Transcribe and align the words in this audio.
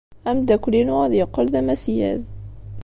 Ameddakel-inu 0.29 0.95
ad 1.05 1.13
yeqqel 1.15 1.47
d 1.53 1.55
amasgad. 1.59 2.21